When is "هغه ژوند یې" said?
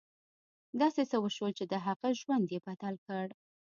1.85-2.59